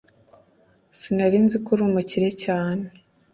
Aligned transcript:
Sinari 0.99 1.37
nzi 1.45 1.57
ko 1.63 1.69
uri 1.73 1.81
umukire 1.89 2.29
cyane 2.43 2.85